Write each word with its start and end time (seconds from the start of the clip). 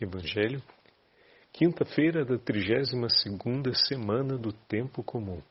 Evangelho, 0.00 0.62
quinta-feira 1.52 2.24
da 2.24 2.38
32ª 2.38 3.74
semana 3.74 4.38
do 4.38 4.52
tempo 4.52 5.02
comum. 5.02 5.42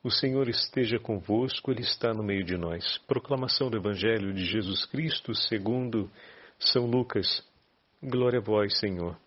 O 0.00 0.12
Senhor 0.12 0.48
esteja 0.48 0.96
convosco, 1.00 1.72
ele 1.72 1.80
está 1.80 2.14
no 2.14 2.22
meio 2.22 2.44
de 2.44 2.56
nós. 2.56 2.98
Proclamação 2.98 3.68
do 3.68 3.76
Evangelho 3.76 4.32
de 4.32 4.44
Jesus 4.44 4.84
Cristo, 4.86 5.34
segundo 5.34 6.08
São 6.56 6.86
Lucas. 6.86 7.44
Glória 8.00 8.38
a 8.38 8.42
vós, 8.42 8.78
Senhor. 8.78 9.18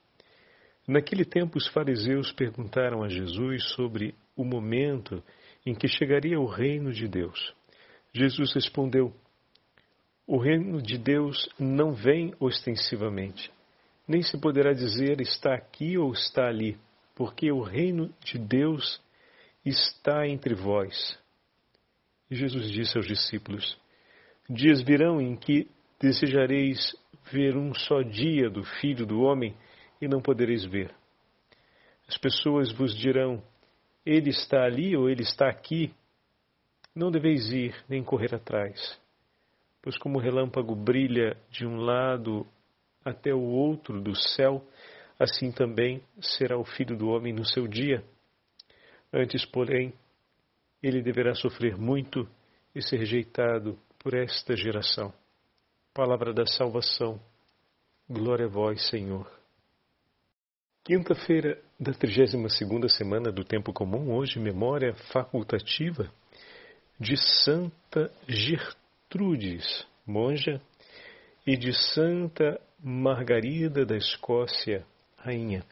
Naquele 0.87 1.25
tempo 1.25 1.57
os 1.57 1.67
fariseus 1.67 2.31
perguntaram 2.31 3.03
a 3.03 3.09
Jesus 3.09 3.71
sobre 3.71 4.15
o 4.33 4.45
momento 4.45 5.21
em 5.65 5.75
que 5.75 5.89
chegaria 5.89 6.39
o 6.39 6.45
reino 6.45 6.93
de 6.93 7.05
Deus. 7.05 7.53
Jesus 8.13 8.53
respondeu: 8.53 9.13
O 10.25 10.37
reino 10.37 10.81
de 10.81 10.97
Deus 10.97 11.49
não 11.59 11.91
vem 11.93 12.33
ostensivamente 12.39 13.51
nem 14.07 14.21
se 14.21 14.39
poderá 14.39 14.71
dizer 14.71 15.19
está 15.19 15.53
aqui 15.53 15.97
ou 15.97 16.13
está 16.13 16.47
ali, 16.47 16.77
porque 17.13 17.51
o 17.51 17.61
reino 17.61 18.13
de 18.23 18.37
Deus 18.37 19.01
está 19.65 20.27
entre 20.27 20.55
vós. 20.55 21.19
E 22.31 22.35
Jesus 22.35 22.71
disse 22.71 22.97
aos 22.97 23.05
discípulos: 23.05 23.77
Dias 24.49 24.81
virão 24.81 25.19
em 25.19 25.35
que 25.35 25.69
desejareis 25.99 26.95
ver 27.31 27.57
um 27.57 27.73
só 27.73 28.01
dia 28.01 28.49
do 28.49 28.63
Filho 28.63 29.05
do 29.05 29.21
Homem 29.21 29.55
e 30.01 30.07
não 30.07 30.21
podereis 30.21 30.63
ver. 30.63 30.93
As 32.07 32.17
pessoas 32.17 32.71
vos 32.71 32.95
dirão: 32.95 33.43
Ele 34.05 34.29
está 34.29 34.63
ali 34.63 34.95
ou 34.95 35.09
ele 35.09 35.23
está 35.23 35.49
aqui. 35.49 35.93
Não 36.95 37.11
deveis 37.11 37.51
ir 37.51 37.75
nem 37.87 38.03
correr 38.03 38.33
atrás, 38.33 38.99
pois 39.83 39.97
como 39.97 40.17
o 40.17 40.21
relâmpago 40.21 40.75
brilha 40.75 41.37
de 41.51 41.65
um 41.65 41.75
lado 41.75 42.47
até 43.07 43.33
o 43.33 43.41
outro 43.41 44.01
do 44.01 44.13
céu, 44.15 44.61
assim 45.17 45.51
também 45.51 46.03
será 46.19 46.57
o 46.57 46.65
filho 46.65 46.97
do 46.97 47.07
homem 47.07 47.33
no 47.33 47.45
seu 47.45 47.65
dia. 47.65 48.03
Antes, 49.13 49.45
porém, 49.45 49.93
ele 50.83 51.01
deverá 51.01 51.33
sofrer 51.33 51.77
muito 51.77 52.27
e 52.75 52.81
ser 52.81 52.97
rejeitado 52.97 53.79
por 53.97 54.13
esta 54.13 54.55
geração. 54.55 55.13
Palavra 55.93 56.33
da 56.33 56.45
salvação. 56.45 57.19
Glória 58.09 58.45
a 58.45 58.49
vós, 58.49 58.87
Senhor. 58.89 59.31
Quinta-feira 60.83 61.61
da 61.79 61.93
32ª 61.93 62.89
semana 62.89 63.31
do 63.31 63.43
tempo 63.43 63.73
comum, 63.73 64.13
hoje 64.13 64.39
memória 64.39 64.93
facultativa 65.11 66.11
de 66.99 67.15
Santa 67.17 68.11
Gertrudes, 68.27 69.85
monja, 70.05 70.61
e 71.47 71.55
de 71.55 71.71
Santa 71.71 72.59
Margarida 72.83 73.83
da 73.83 73.97
Escócia, 73.97 74.85
Rainha. 75.17 75.63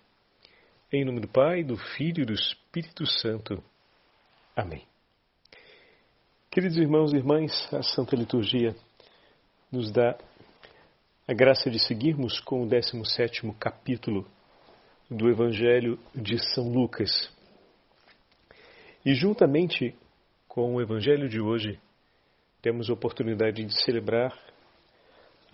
Em 0.92 1.06
nome 1.06 1.20
do 1.20 1.28
Pai, 1.28 1.64
do 1.64 1.78
Filho 1.78 2.24
e 2.24 2.26
do 2.26 2.34
Espírito 2.34 3.06
Santo. 3.06 3.64
Amém. 4.56 4.84
Queridos 6.50 6.78
irmãos 6.78 7.14
e 7.14 7.18
irmãs, 7.18 7.72
a 7.72 7.84
Santa 7.84 8.16
Liturgia 8.16 8.76
nos 9.72 9.92
dá 9.92 10.18
a 11.28 11.34
graça 11.34 11.70
de 11.70 11.78
seguirmos 11.78 12.40
com 12.40 12.64
o 12.64 12.68
17 12.68 13.52
capítulo 13.60 14.28
do 15.10 15.30
Evangelho 15.30 16.00
de 16.16 16.40
São 16.56 16.72
Lucas. 16.72 17.32
E 19.06 19.14
juntamente 19.14 19.96
com 20.48 20.74
o 20.74 20.82
Evangelho 20.82 21.30
de 21.30 21.40
hoje, 21.40 21.80
temos 22.64 22.90
a 22.90 22.94
oportunidade 22.94 23.64
de 23.64 23.84
celebrar 23.84 24.36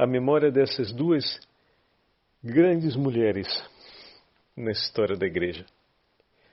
a 0.02 0.08
memória 0.08 0.52
dessas 0.52 0.92
duas 0.92 1.40
grandes 2.44 2.96
mulheres 2.96 3.46
na 4.58 4.72
história 4.72 5.16
da 5.16 5.28
Igreja: 5.28 5.64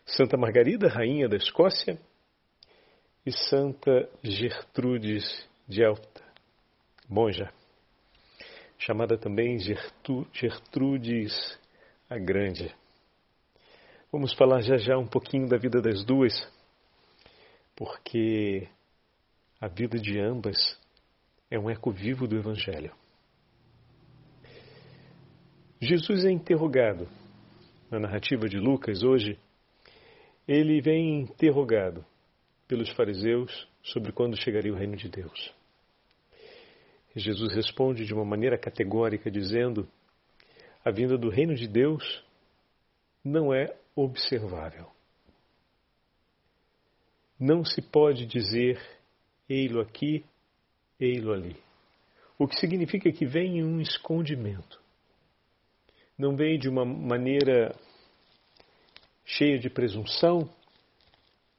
Santa 0.05 0.37
Margarida, 0.37 0.87
rainha 0.87 1.27
da 1.27 1.39
Escócia, 1.39 1.99
e 3.25 3.33
Santa 3.33 4.07
Gertrudes 4.23 5.49
de 5.67 5.83
Alta, 5.83 6.23
monja, 7.09 7.51
chamada 8.77 9.17
também 9.17 9.57
Gertrudes 10.31 11.59
a 12.11 12.19
Grande. 12.19 12.71
Vamos 14.13 14.35
falar 14.35 14.61
já 14.61 14.77
já 14.77 14.99
um 14.99 15.07
pouquinho 15.07 15.49
da 15.49 15.57
vida 15.57 15.81
das 15.81 16.05
duas, 16.05 16.35
porque 17.75 18.69
a 19.59 19.69
vida 19.69 19.99
de 19.99 20.21
ambas 20.21 20.79
é 21.51 21.59
um 21.59 21.71
eco 21.71 21.91
vivo 21.91 22.29
do 22.29 22.37
Evangelho. 22.37 22.93
Jesus 25.81 26.25
é 26.25 26.31
interrogado 26.33 27.09
na 27.89 28.01
narrativa 28.01 28.49
de 28.49 28.59
Lucas 28.59 29.05
hoje. 29.05 29.39
Ele 30.47 30.81
vem 30.81 31.21
interrogado 31.21 32.05
pelos 32.67 32.91
fariseus 32.95 33.69
sobre 33.81 34.11
quando 34.11 34.37
chegaria 34.37 34.73
o 34.73 34.77
reino 34.77 34.97
de 34.97 35.09
Deus. 35.09 35.55
Jesus 37.15 37.55
responde 37.55 38.05
de 38.05 38.13
uma 38.13 38.25
maneira 38.25 38.59
categórica, 38.59 39.31
dizendo: 39.31 39.89
a 40.85 40.91
vinda 40.91 41.17
do 41.17 41.29
reino 41.29 41.55
de 41.55 41.69
Deus 41.69 42.25
não 43.25 43.55
é 43.55 43.73
observável. 43.95 44.91
Não 47.39 47.65
se 47.65 47.81
pode 47.81 48.27
dizer 48.27 48.81
ei-lo 49.49 49.81
aqui, 49.81 50.25
ei-lo 50.99 51.33
ali. 51.33 51.57
O 52.37 52.49
que 52.49 52.57
significa 52.57 53.13
que 53.13 53.25
vem 53.25 53.59
em 53.59 53.65
um 53.65 53.81
escondimento 53.81 54.88
não 56.19 56.35
vem 56.35 56.59
de 56.59 56.69
uma 56.69 56.85
maneira 56.85 57.73
cheia 59.25 59.59
de 59.59 59.71
presunção, 59.71 60.51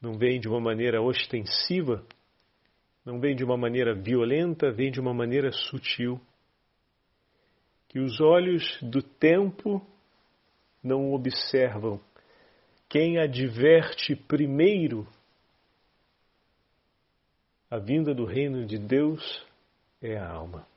não 0.02 0.18
vem 0.18 0.38
de 0.38 0.48
uma 0.48 0.60
maneira 0.60 1.00
ostensiva, 1.00 2.04
não 3.04 3.18
vem 3.18 3.34
de 3.34 3.42
uma 3.42 3.56
maneira 3.56 3.94
violenta, 3.94 4.70
vem 4.70 4.90
de 4.90 5.00
uma 5.00 5.14
maneira 5.14 5.50
sutil. 5.50 6.20
Que 7.88 7.98
os 7.98 8.20
olhos 8.20 8.78
do 8.82 9.02
tempo 9.02 9.84
não 10.82 11.12
observam. 11.12 12.00
Quem 12.88 13.18
adverte 13.18 14.14
primeiro 14.14 15.08
a 17.70 17.78
vinda 17.78 18.12
do 18.12 18.24
reino 18.24 18.66
de 18.66 18.78
Deus 18.78 19.46
é 20.02 20.16
a 20.16 20.28
alma. 20.28 20.69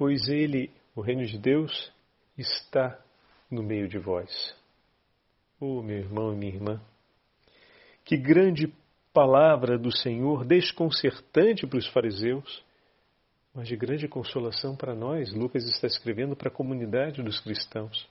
Pois 0.00 0.30
ele, 0.30 0.70
o 0.96 1.02
reino 1.02 1.26
de 1.26 1.36
Deus, 1.36 1.92
está 2.38 2.98
no 3.50 3.62
meio 3.62 3.86
de 3.86 3.98
vós. 3.98 4.56
Oh, 5.60 5.82
meu 5.82 5.98
irmão 5.98 6.32
e 6.32 6.36
minha 6.38 6.54
irmã, 6.54 6.80
que 8.02 8.16
grande 8.16 8.72
palavra 9.12 9.76
do 9.76 9.94
Senhor, 9.94 10.46
desconcertante 10.46 11.66
para 11.66 11.78
os 11.78 11.86
fariseus, 11.88 12.64
mas 13.54 13.68
de 13.68 13.76
grande 13.76 14.08
consolação 14.08 14.74
para 14.74 14.94
nós. 14.94 15.34
Lucas 15.34 15.64
está 15.64 15.86
escrevendo 15.86 16.34
para 16.34 16.48
a 16.48 16.54
comunidade 16.54 17.22
dos 17.22 17.38
cristãos. 17.38 18.08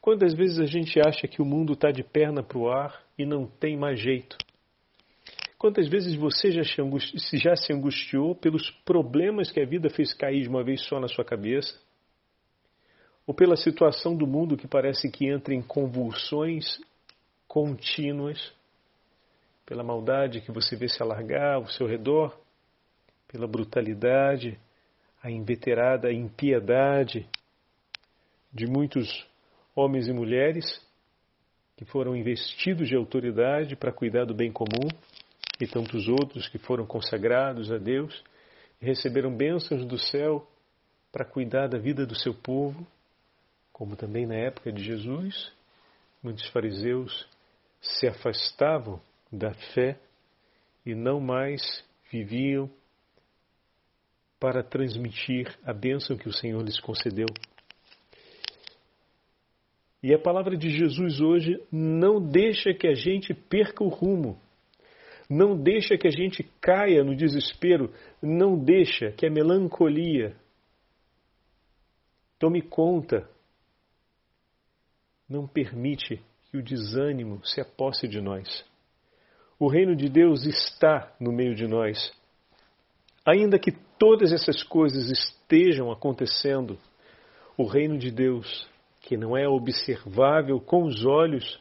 Quantas 0.00 0.32
vezes 0.32 0.58
a 0.58 0.64
gente 0.64 0.98
acha 1.06 1.28
que 1.28 1.42
o 1.42 1.44
mundo 1.44 1.74
está 1.74 1.90
de 1.90 2.02
perna 2.02 2.42
para 2.42 2.56
o 2.56 2.70
ar 2.70 3.04
e 3.18 3.26
não 3.26 3.46
tem 3.46 3.76
mais 3.76 4.00
jeito? 4.00 4.38
Quantas 5.58 5.88
vezes 5.88 6.14
você 6.14 6.50
já 6.50 6.62
se, 6.64 7.38
já 7.38 7.56
se 7.56 7.72
angustiou 7.72 8.34
pelos 8.34 8.70
problemas 8.84 9.50
que 9.50 9.60
a 9.60 9.66
vida 9.66 9.88
fez 9.88 10.12
cair 10.12 10.42
de 10.42 10.48
uma 10.48 10.62
vez 10.62 10.82
só 10.82 11.00
na 11.00 11.08
sua 11.08 11.24
cabeça? 11.24 11.78
Ou 13.26 13.34
pela 13.34 13.56
situação 13.56 14.14
do 14.14 14.26
mundo 14.26 14.56
que 14.56 14.68
parece 14.68 15.10
que 15.10 15.26
entra 15.26 15.54
em 15.54 15.62
convulsões 15.62 16.78
contínuas? 17.48 18.52
Pela 19.64 19.82
maldade 19.82 20.42
que 20.42 20.52
você 20.52 20.76
vê 20.76 20.88
se 20.88 21.02
alargar 21.02 21.54
ao 21.54 21.66
seu 21.68 21.86
redor? 21.86 22.38
Pela 23.26 23.48
brutalidade, 23.48 24.60
a 25.22 25.30
inveterada 25.30 26.12
impiedade 26.12 27.26
de 28.52 28.66
muitos 28.66 29.26
homens 29.74 30.06
e 30.06 30.12
mulheres 30.12 30.80
que 31.76 31.84
foram 31.84 32.14
investidos 32.14 32.88
de 32.88 32.94
autoridade 32.94 33.74
para 33.74 33.92
cuidar 33.92 34.24
do 34.24 34.34
bem 34.34 34.52
comum? 34.52 34.88
E 35.60 35.66
tantos 35.66 36.08
outros 36.08 36.48
que 36.48 36.58
foram 36.58 36.86
consagrados 36.86 37.72
a 37.72 37.78
Deus 37.78 38.22
e 38.80 38.86
receberam 38.86 39.34
bênçãos 39.34 39.84
do 39.84 39.98
céu 39.98 40.46
para 41.10 41.24
cuidar 41.24 41.68
da 41.68 41.78
vida 41.78 42.04
do 42.04 42.14
seu 42.14 42.34
povo, 42.34 42.86
como 43.72 43.96
também 43.96 44.26
na 44.26 44.34
época 44.34 44.70
de 44.70 44.82
Jesus, 44.82 45.52
muitos 46.22 46.46
fariseus 46.48 47.26
se 47.80 48.06
afastavam 48.06 49.00
da 49.32 49.52
fé 49.74 49.98
e 50.84 50.94
não 50.94 51.20
mais 51.20 51.84
viviam 52.10 52.70
para 54.38 54.62
transmitir 54.62 55.56
a 55.64 55.72
bênção 55.72 56.16
que 56.16 56.28
o 56.28 56.32
Senhor 56.32 56.62
lhes 56.62 56.78
concedeu. 56.78 57.26
E 60.02 60.14
a 60.14 60.18
palavra 60.18 60.56
de 60.56 60.70
Jesus 60.70 61.20
hoje 61.20 61.60
não 61.72 62.20
deixa 62.20 62.72
que 62.74 62.86
a 62.86 62.94
gente 62.94 63.32
perca 63.34 63.82
o 63.82 63.88
rumo 63.88 64.38
não 65.28 65.56
deixa 65.56 65.96
que 65.96 66.06
a 66.06 66.10
gente 66.10 66.42
caia 66.60 67.02
no 67.02 67.16
desespero, 67.16 67.92
não 68.22 68.56
deixa 68.56 69.10
que 69.12 69.26
a 69.26 69.30
melancolia 69.30 70.36
Tome 72.38 72.60
conta. 72.60 73.28
Não 75.28 75.46
permite 75.46 76.22
que 76.50 76.58
o 76.58 76.62
desânimo 76.62 77.44
se 77.44 77.60
aposse 77.60 78.06
de 78.06 78.20
nós. 78.20 78.64
O 79.58 79.68
reino 79.68 79.96
de 79.96 80.08
Deus 80.08 80.44
está 80.44 81.14
no 81.18 81.32
meio 81.32 81.54
de 81.54 81.66
nós. 81.66 82.12
Ainda 83.24 83.58
que 83.58 83.72
todas 83.98 84.32
essas 84.32 84.62
coisas 84.62 85.10
estejam 85.10 85.90
acontecendo, 85.90 86.78
o 87.56 87.66
reino 87.66 87.98
de 87.98 88.10
Deus, 88.10 88.68
que 89.00 89.16
não 89.16 89.36
é 89.36 89.48
observável 89.48 90.60
com 90.60 90.84
os 90.84 91.04
olhos, 91.04 91.58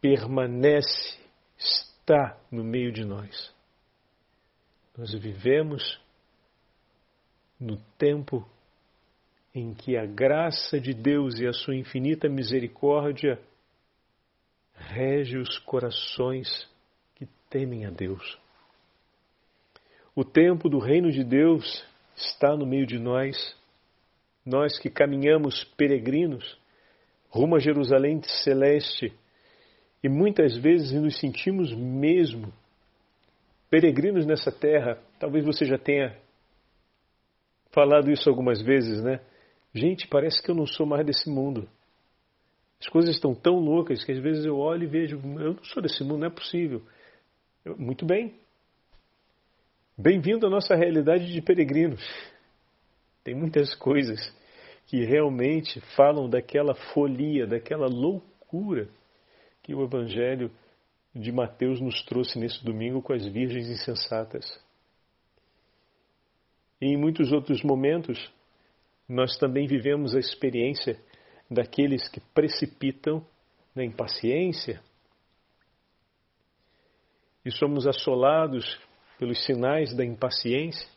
permanece, 0.00 1.18
está 1.56 1.93
no 2.50 2.62
meio 2.62 2.92
de 2.92 3.04
nós. 3.04 3.52
Nós 4.96 5.12
vivemos 5.14 6.00
no 7.58 7.76
tempo 7.98 8.46
em 9.54 9.72
que 9.72 9.96
a 9.96 10.04
graça 10.04 10.78
de 10.78 10.92
Deus 10.92 11.38
e 11.38 11.46
a 11.46 11.52
sua 11.52 11.74
infinita 11.74 12.28
misericórdia 12.28 13.40
rege 14.74 15.38
os 15.38 15.58
corações 15.58 16.68
que 17.14 17.26
temem 17.48 17.86
a 17.86 17.90
Deus. 17.90 18.38
O 20.14 20.24
tempo 20.24 20.68
do 20.68 20.78
reino 20.78 21.10
de 21.10 21.24
Deus 21.24 21.84
está 22.16 22.56
no 22.56 22.66
meio 22.66 22.86
de 22.86 22.98
nós, 22.98 23.56
nós 24.44 24.78
que 24.78 24.90
caminhamos 24.90 25.64
peregrinos 25.76 26.58
rumo 27.30 27.56
a 27.56 27.58
Jerusalém 27.58 28.20
celeste 28.22 29.12
e 30.04 30.08
muitas 30.10 30.54
vezes 30.58 30.92
nos 30.92 31.18
sentimos 31.18 31.74
mesmo 31.74 32.52
peregrinos 33.70 34.26
nessa 34.26 34.52
terra. 34.52 34.98
Talvez 35.18 35.46
você 35.46 35.64
já 35.64 35.78
tenha 35.78 36.14
falado 37.72 38.10
isso 38.10 38.28
algumas 38.28 38.60
vezes, 38.60 39.02
né? 39.02 39.20
Gente, 39.72 40.06
parece 40.06 40.42
que 40.42 40.50
eu 40.50 40.54
não 40.54 40.66
sou 40.66 40.84
mais 40.84 41.06
desse 41.06 41.30
mundo. 41.30 41.66
As 42.78 42.86
coisas 42.86 43.14
estão 43.14 43.34
tão 43.34 43.54
loucas 43.54 44.04
que 44.04 44.12
às 44.12 44.18
vezes 44.18 44.44
eu 44.44 44.58
olho 44.58 44.84
e 44.84 44.86
vejo, 44.86 45.16
eu 45.40 45.54
não 45.54 45.64
sou 45.64 45.82
desse 45.82 46.04
mundo, 46.04 46.18
não 46.18 46.26
é 46.26 46.30
possível. 46.30 46.82
Muito 47.78 48.04
bem. 48.04 48.34
Bem-vindo 49.96 50.46
à 50.46 50.50
nossa 50.50 50.74
realidade 50.74 51.32
de 51.32 51.40
peregrinos. 51.40 52.04
Tem 53.24 53.34
muitas 53.34 53.74
coisas 53.74 54.20
que 54.86 55.02
realmente 55.02 55.80
falam 55.96 56.28
daquela 56.28 56.74
folia, 56.92 57.46
daquela 57.46 57.86
loucura 57.86 58.86
que 59.64 59.74
o 59.74 59.82
Evangelho 59.82 60.52
de 61.14 61.32
Mateus 61.32 61.80
nos 61.80 62.02
trouxe 62.04 62.38
nesse 62.38 62.62
domingo 62.62 63.00
com 63.00 63.14
as 63.14 63.26
virgens 63.26 63.68
insensatas. 63.68 64.44
E 66.80 66.86
em 66.86 66.96
muitos 66.98 67.32
outros 67.32 67.62
momentos, 67.62 68.30
nós 69.08 69.36
também 69.38 69.66
vivemos 69.66 70.14
a 70.14 70.18
experiência 70.18 71.00
daqueles 71.50 72.06
que 72.08 72.20
precipitam 72.20 73.24
na 73.74 73.84
impaciência 73.84 74.82
e 77.44 77.50
somos 77.50 77.86
assolados 77.86 78.78
pelos 79.18 79.44
sinais 79.44 79.94
da 79.94 80.04
impaciência, 80.04 80.88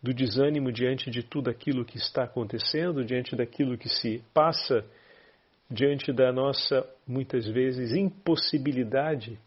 do 0.00 0.14
desânimo 0.14 0.70
diante 0.70 1.10
de 1.10 1.22
tudo 1.22 1.50
aquilo 1.50 1.84
que 1.84 1.96
está 1.96 2.24
acontecendo, 2.24 3.04
diante 3.04 3.34
daquilo 3.34 3.76
que 3.76 3.88
se 3.88 4.22
passa, 4.32 4.84
diante 5.70 6.12
da 6.12 6.32
nossa, 6.32 6.88
muitas 7.06 7.46
vezes, 7.46 7.92
impossibilidade 7.92 9.38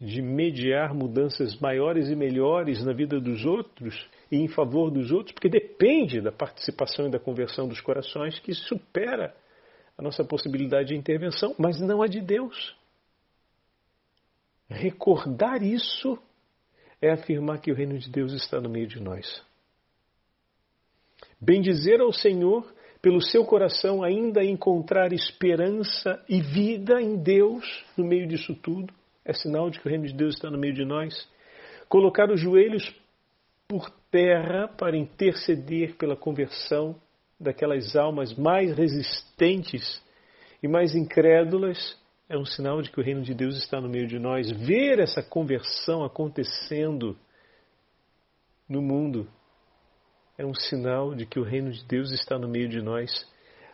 de 0.00 0.20
mediar 0.20 0.92
mudanças 0.94 1.56
maiores 1.60 2.08
e 2.08 2.16
melhores 2.16 2.84
na 2.84 2.92
vida 2.92 3.20
dos 3.20 3.44
outros 3.44 4.08
e 4.30 4.36
em 4.36 4.48
favor 4.48 4.90
dos 4.90 5.12
outros, 5.12 5.32
porque 5.32 5.48
depende 5.48 6.20
da 6.20 6.32
participação 6.32 7.06
e 7.06 7.10
da 7.10 7.20
conversão 7.20 7.68
dos 7.68 7.80
corações 7.80 8.38
que 8.40 8.52
supera 8.52 9.34
a 9.96 10.02
nossa 10.02 10.24
possibilidade 10.24 10.88
de 10.88 10.96
intervenção, 10.96 11.54
mas 11.58 11.80
não 11.80 12.02
a 12.02 12.08
de 12.08 12.20
Deus. 12.20 12.76
Recordar 14.68 15.62
isso 15.62 16.18
é 17.00 17.12
afirmar 17.12 17.60
que 17.60 17.70
o 17.70 17.74
reino 17.74 17.98
de 17.98 18.10
Deus 18.10 18.32
está 18.32 18.60
no 18.60 18.70
meio 18.70 18.86
de 18.86 18.98
nós. 19.00 19.44
Bendizer 21.40 22.00
ao 22.00 22.12
Senhor 22.12 22.72
pelo 23.02 23.20
seu 23.20 23.44
coração 23.44 24.04
ainda 24.04 24.44
encontrar 24.44 25.12
esperança 25.12 26.24
e 26.28 26.40
vida 26.40 27.02
em 27.02 27.16
Deus 27.16 27.84
no 27.96 28.04
meio 28.04 28.28
disso 28.28 28.54
tudo, 28.54 28.94
é 29.24 29.32
sinal 29.32 29.68
de 29.68 29.80
que 29.80 29.86
o 29.86 29.90
reino 29.90 30.06
de 30.06 30.14
Deus 30.14 30.36
está 30.36 30.48
no 30.48 30.56
meio 30.56 30.72
de 30.72 30.84
nós. 30.84 31.28
Colocar 31.88 32.30
os 32.30 32.40
joelhos 32.40 32.94
por 33.66 33.90
terra 34.08 34.68
para 34.68 34.96
interceder 34.96 35.96
pela 35.96 36.16
conversão 36.16 36.94
daquelas 37.40 37.96
almas 37.96 38.32
mais 38.34 38.72
resistentes 38.76 40.00
e 40.62 40.68
mais 40.68 40.94
incrédulas, 40.94 42.00
é 42.28 42.38
um 42.38 42.44
sinal 42.44 42.80
de 42.80 42.90
que 42.90 43.00
o 43.00 43.02
reino 43.02 43.22
de 43.22 43.34
Deus 43.34 43.56
está 43.56 43.80
no 43.80 43.88
meio 43.88 44.06
de 44.06 44.18
nós. 44.18 44.50
Ver 44.50 45.00
essa 45.00 45.22
conversão 45.22 46.04
acontecendo 46.04 47.16
no 48.68 48.80
mundo 48.80 49.28
é 50.38 50.44
um 50.44 50.54
sinal 50.54 51.14
de 51.14 51.26
que 51.26 51.38
o 51.38 51.44
reino 51.44 51.70
de 51.70 51.84
Deus 51.84 52.10
está 52.12 52.38
no 52.38 52.48
meio 52.48 52.68
de 52.68 52.80
nós. 52.80 53.10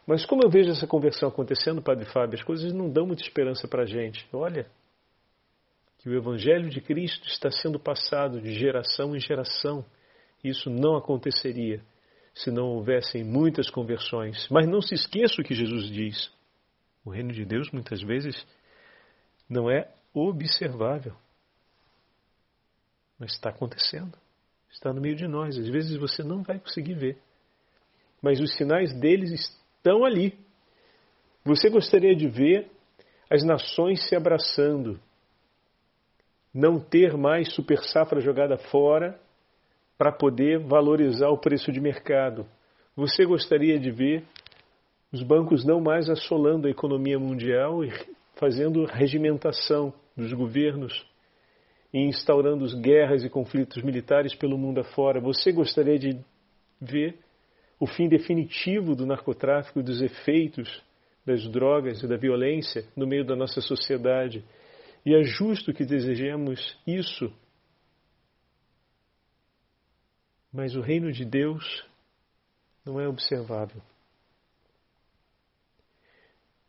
Mas 0.07 0.25
como 0.25 0.43
eu 0.43 0.51
vejo 0.51 0.71
essa 0.71 0.87
conversão 0.87 1.29
acontecendo, 1.29 1.83
Padre 1.83 2.07
Fábio, 2.07 2.39
as 2.39 2.45
coisas 2.45 2.73
não 2.73 2.91
dão 2.91 3.07
muita 3.07 3.23
esperança 3.23 3.69
para 3.69 3.83
a 3.83 3.87
gente. 3.87 4.27
Olha, 4.33 4.67
que 5.99 6.09
o 6.09 6.17
Evangelho 6.17 6.71
de 6.71 6.81
Cristo 6.81 7.29
está 7.29 7.51
sendo 7.51 7.79
passado 7.79 8.41
de 8.41 8.55
geração 8.55 9.15
em 9.15 9.21
geração. 9.21 9.85
Isso 10.43 10.71
não 10.71 10.97
aconteceria 10.97 11.83
se 12.35 12.51
não 12.51 12.69
houvessem 12.69 13.25
muitas 13.25 13.69
conversões. 13.69 14.49
Mas 14.49 14.69
não 14.69 14.81
se 14.81 14.95
esqueça 14.95 15.41
o 15.41 15.45
que 15.45 15.55
Jesus 15.55 15.89
diz. 15.91 16.31
O 17.05 17.11
reino 17.11 17.33
de 17.33 17.45
Deus 17.45 17.71
muitas 17.71 18.01
vezes 18.03 18.47
não 19.49 19.71
é 19.71 19.91
observável, 20.15 21.15
mas 23.19 23.33
está 23.33 23.51
acontecendo. 23.51 24.17
Está 24.71 24.93
no 24.93 25.01
meio 25.01 25.17
de 25.17 25.27
nós. 25.27 25.59
Às 25.59 25.69
vezes 25.69 25.97
você 25.97 26.23
não 26.23 26.43
vai 26.43 26.59
conseguir 26.59 26.95
ver, 26.95 27.19
mas 28.23 28.41
os 28.41 28.55
sinais 28.57 28.93
deles 28.99 29.31
estão 29.33 30.05
ali. 30.05 30.39
Você 31.45 31.71
gostaria 31.71 32.15
de 32.15 32.29
ver 32.29 32.71
as 33.31 33.45
nações 33.45 34.07
se 34.09 34.15
abraçando, 34.15 35.01
não 36.53 36.81
ter 36.81 37.17
mais 37.17 37.53
super 37.55 37.79
safra 37.79 38.21
jogada 38.21 38.57
fora 38.57 39.21
para 39.97 40.13
poder 40.13 40.59
valorizar 40.59 41.29
o 41.29 41.39
preço 41.39 41.73
de 41.73 41.81
mercado. 41.81 42.47
Você 42.97 43.25
gostaria 43.25 43.79
de 43.79 43.91
ver 43.91 44.25
os 45.13 45.23
bancos 45.23 45.65
não 45.65 45.81
mais 45.81 46.09
assolando 46.09 46.67
a 46.67 46.71
economia 46.71 47.19
mundial 47.19 47.85
e 47.85 47.91
fazendo 48.37 48.85
regimentação 48.85 49.93
dos 50.17 50.33
governos 50.33 51.07
e 51.93 51.99
instaurando 52.01 52.65
guerras 52.81 53.25
e 53.25 53.31
conflitos 53.31 53.83
militares 53.83 54.35
pelo 54.35 54.59
mundo 54.59 54.81
afora. 54.81 55.21
Você 55.21 55.53
gostaria 55.53 55.99
de 55.99 56.19
ver 56.81 57.19
o 57.81 57.87
fim 57.87 58.09
definitivo 58.09 58.95
do 58.95 59.07
narcotráfico 59.07 59.81
e 59.81 59.83
dos 59.83 60.03
efeitos 60.03 60.83
das 61.25 61.47
drogas 61.49 62.03
e 62.03 62.07
da 62.07 62.17
violência 62.17 62.85
no 62.97 63.07
meio 63.07 63.25
da 63.25 63.37
nossa 63.37 63.61
sociedade. 63.61 64.45
E 65.05 65.15
é 65.15 65.23
justo 65.23 65.73
que 65.73 65.85
desejemos 65.85 66.79
isso 66.87 67.33
mas 70.53 70.75
o 70.75 70.81
reino 70.81 71.13
de 71.13 71.25
Deus 71.25 71.85
não 72.85 73.01
é 73.01 73.07
observável. 73.07 73.83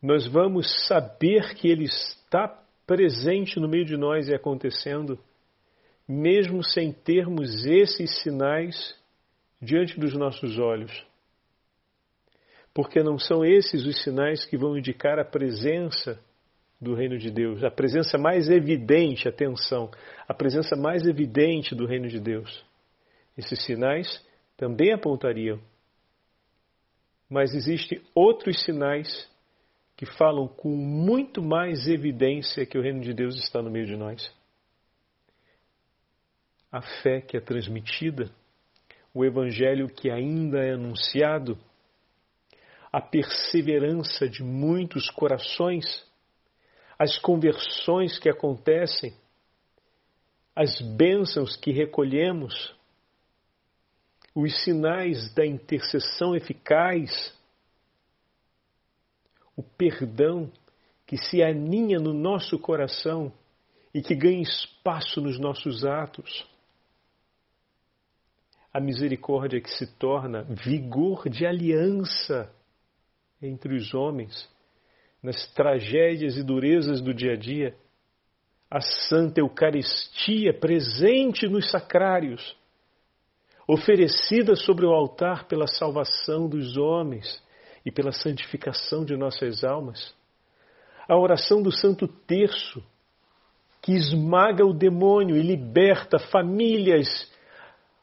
Nós 0.02 0.28
vamos 0.28 0.88
saber 0.88 1.56
que 1.56 1.68
Ele 1.68 1.86
está 1.86 2.64
presente 2.90 3.60
no 3.60 3.70
meio 3.70 3.86
de 3.86 3.96
nós 3.96 4.30
e 4.30 4.34
acontecendo, 4.34 5.20
mesmo 6.08 6.64
sem 6.64 6.92
termos 6.92 7.64
esses 7.64 8.24
sinais 8.24 9.00
diante 9.62 10.00
dos 10.00 10.16
nossos 10.16 10.58
olhos. 10.58 11.06
Porque 12.74 13.04
não 13.04 13.20
são 13.20 13.46
esses 13.46 13.86
os 13.86 14.02
sinais 14.02 14.44
que 14.44 14.58
vão 14.58 14.76
indicar 14.76 15.20
a 15.20 15.24
presença 15.24 16.20
do 16.82 16.96
reino 16.96 17.20
de 17.20 17.30
Deus, 17.30 17.64
a 17.64 17.70
presença 17.70 18.18
mais 18.18 18.50
evidente, 18.50 19.30
atenção, 19.30 19.92
a 20.28 20.34
presença 20.34 20.76
mais 20.76 21.06
evidente 21.06 21.76
do 21.76 21.86
reino 21.86 22.08
de 22.08 22.20
Deus. 22.20 22.66
Esses 23.38 23.64
sinais 23.66 24.08
também 24.58 24.94
apontariam. 24.94 25.62
Mas 27.30 27.54
existem 27.54 28.02
outros 28.16 28.64
sinais 28.64 29.30
que 30.00 30.06
falam 30.06 30.48
com 30.48 30.70
muito 30.70 31.42
mais 31.42 31.86
evidência 31.86 32.66
que 32.66 32.78
o 32.78 32.82
reino 32.82 33.02
de 33.02 33.14
Deus 33.14 33.36
está 33.36 33.62
no 33.62 33.70
meio 33.70 33.86
de 33.86 33.98
nós. 33.98 34.34
A 36.72 36.82
fé 36.82 37.20
que 37.20 37.36
é 37.36 37.42
transmitida, 37.42 38.32
o 39.14 39.26
evangelho 39.26 39.90
que 39.90 40.10
ainda 40.10 40.60
é 40.64 40.72
anunciado, 40.72 41.60
a 42.90 43.02
perseverança 43.02 44.30
de 44.30 44.42
muitos 44.42 45.10
corações, 45.10 46.10
as 46.98 47.20
conversões 47.20 48.18
que 48.18 48.30
acontecem, 48.30 49.14
as 50.56 50.80
bênçãos 50.80 51.58
que 51.58 51.74
recolhemos, 51.74 52.74
os 54.34 54.64
sinais 54.64 55.34
da 55.34 55.46
intercessão 55.46 56.38
eficaz, 56.38 57.38
o 59.60 59.64
perdão 59.78 60.50
que 61.06 61.18
se 61.18 61.44
aninha 61.44 62.00
no 62.00 62.14
nosso 62.14 62.58
coração 62.58 63.30
e 63.94 64.02
que 64.02 64.16
ganha 64.16 64.42
espaço 64.42 65.20
nos 65.20 65.38
nossos 65.38 65.84
atos. 65.84 66.48
A 68.72 68.80
misericórdia 68.80 69.60
que 69.60 69.70
se 69.70 69.86
torna 69.98 70.44
vigor 70.44 71.28
de 71.28 71.46
aliança 71.46 72.50
entre 73.42 73.76
os 73.76 73.94
homens, 73.94 74.50
nas 75.22 75.52
tragédias 75.54 76.38
e 76.38 76.44
durezas 76.44 77.02
do 77.02 77.14
dia 77.14 77.34
a 77.34 77.38
dia. 77.38 77.76
A 78.72 78.80
Santa 78.80 79.42
Eucaristia 79.42 80.54
presente 80.54 81.50
nos 81.50 81.70
sacrários, 81.70 82.56
oferecida 83.68 84.56
sobre 84.56 84.86
o 84.86 84.94
altar 84.94 85.50
pela 85.50 85.68
salvação 85.68 86.48
dos 86.48 86.78
homens 86.78 87.44
e 87.86 87.92
pela 87.92 88.12
santificação 88.12 89.06
de 89.06 89.16
nossas 89.16 89.64
almas. 89.64 90.14
A 91.08 91.18
oração 91.18 91.62
do 91.62 91.72
Santo 91.72 92.08
Terço, 92.08 92.84
que 93.82 93.94
esmaga 93.94 94.66
o 94.66 94.74
demônio 94.74 95.38
e 95.38 95.42
liberta 95.42 96.20
famílias, 96.20 97.08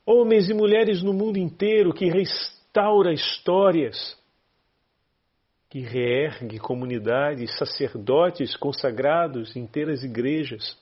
homens 0.04 0.48
e 0.48 0.54
mulheres 0.54 1.02
no 1.02 1.12
mundo 1.12 1.38
inteiro, 1.38 1.92
que 1.92 2.06
restaura 2.06 3.12
histórias, 3.12 4.16
que 5.68 5.80
reergue 5.80 6.58
comunidades, 6.58 7.56
sacerdotes 7.58 8.56
consagrados, 8.56 9.56
inteiras 9.56 10.02
igrejas. 10.02 10.76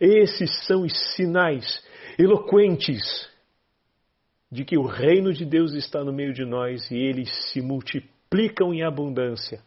Esses 0.00 0.64
são 0.66 0.82
os 0.82 0.92
sinais 1.14 1.84
eloquentes 2.18 3.29
de 4.50 4.64
que 4.64 4.76
o 4.76 4.86
reino 4.86 5.32
de 5.32 5.44
Deus 5.44 5.74
está 5.74 6.02
no 6.02 6.12
meio 6.12 6.32
de 6.32 6.44
nós 6.44 6.90
e 6.90 6.96
eles 6.96 7.30
se 7.50 7.60
multiplicam 7.60 8.74
em 8.74 8.82
abundância 8.82 9.62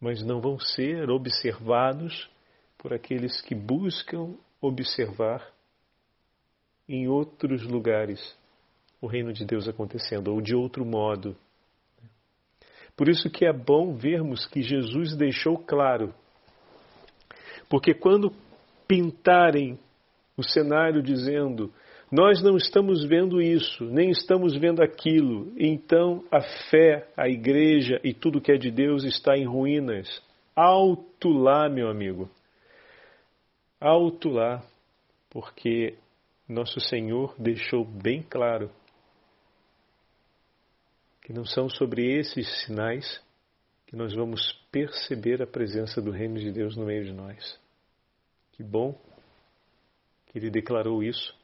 mas 0.00 0.22
não 0.22 0.40
vão 0.40 0.58
ser 0.58 1.10
observados 1.10 2.30
por 2.76 2.92
aqueles 2.92 3.40
que 3.40 3.54
buscam 3.54 4.34
observar 4.60 5.52
em 6.88 7.08
outros 7.08 7.64
lugares 7.64 8.36
o 9.00 9.06
reino 9.06 9.32
de 9.32 9.44
Deus 9.44 9.68
acontecendo, 9.68 10.32
ou 10.32 10.40
de 10.40 10.54
outro 10.54 10.84
modo. 10.84 11.36
Por 12.96 13.08
isso 13.08 13.30
que 13.30 13.44
é 13.44 13.52
bom 13.52 13.94
vermos 13.94 14.46
que 14.46 14.62
Jesus 14.62 15.16
deixou 15.16 15.58
claro, 15.58 16.14
porque 17.68 17.94
quando 17.94 18.32
pintarem 18.86 19.78
o 20.38 20.42
cenário 20.42 21.02
dizendo 21.02 21.72
nós 22.10 22.42
não 22.42 22.56
estamos 22.56 23.04
vendo 23.04 23.42
isso, 23.42 23.84
nem 23.84 24.08
estamos 24.10 24.56
vendo 24.56 24.82
aquilo. 24.82 25.52
Então 25.58 26.24
a 26.30 26.40
fé, 26.70 27.06
a 27.16 27.28
igreja 27.28 28.00
e 28.02 28.14
tudo 28.14 28.40
que 28.40 28.52
é 28.52 28.56
de 28.56 28.70
Deus 28.70 29.04
está 29.04 29.36
em 29.36 29.44
ruínas. 29.44 30.22
Alto 30.56 31.28
lá, 31.28 31.68
meu 31.68 31.90
amigo. 31.90 32.30
Alto 33.78 34.30
lá, 34.30 34.64
porque 35.28 35.98
nosso 36.48 36.80
Senhor 36.80 37.34
deixou 37.38 37.84
bem 37.84 38.22
claro 38.22 38.70
que 41.22 41.32
não 41.32 41.44
são 41.44 41.68
sobre 41.68 42.18
esses 42.18 42.64
sinais 42.64 43.22
que 43.86 43.94
nós 43.94 44.14
vamos 44.14 44.52
perceber 44.72 45.42
a 45.42 45.46
presença 45.46 46.00
do 46.00 46.10
Reino 46.10 46.38
de 46.38 46.50
Deus 46.50 46.74
no 46.76 46.86
meio 46.86 47.04
de 47.04 47.12
nós. 47.12 47.60
Que 48.52 48.62
bom 48.62 48.98
ele 50.38 50.50
declarou 50.50 51.02
isso 51.02 51.36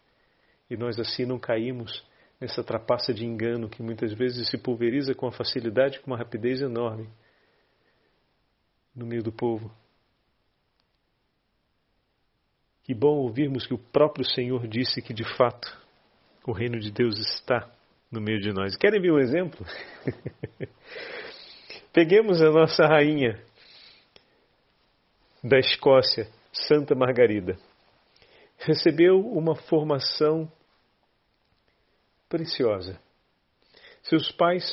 e 0.70 0.76
nós 0.76 0.98
assim 0.98 1.26
não 1.26 1.38
caímos 1.38 2.04
nessa 2.40 2.62
trapaça 2.62 3.12
de 3.12 3.24
engano 3.24 3.68
que 3.68 3.82
muitas 3.82 4.12
vezes 4.12 4.48
se 4.48 4.58
pulveriza 4.58 5.14
com 5.14 5.26
uma 5.26 5.32
facilidade, 5.32 6.00
com 6.00 6.10
uma 6.10 6.16
rapidez 6.16 6.60
enorme 6.60 7.08
no 8.94 9.06
meio 9.06 9.22
do 9.22 9.32
povo. 9.32 9.70
Que 12.82 12.94
bom 12.94 13.16
ouvirmos 13.16 13.66
que 13.66 13.74
o 13.74 13.78
próprio 13.78 14.24
Senhor 14.24 14.66
disse 14.66 15.00
que 15.00 15.14
de 15.14 15.24
fato 15.36 15.66
o 16.46 16.52
reino 16.52 16.78
de 16.78 16.90
Deus 16.90 17.18
está 17.18 17.70
no 18.10 18.20
meio 18.20 18.40
de 18.40 18.52
nós. 18.52 18.76
Querem 18.76 19.00
ver 19.00 19.12
um 19.12 19.18
exemplo? 19.18 19.64
Peguemos 21.92 22.42
a 22.42 22.50
nossa 22.50 22.86
rainha 22.86 23.42
da 25.42 25.58
Escócia, 25.58 26.28
Santa 26.52 26.94
Margarida 26.94 27.56
recebeu 28.64 29.20
uma 29.20 29.54
formação 29.54 30.50
preciosa. 32.28 32.98
Seus 34.02 34.32
pais 34.32 34.64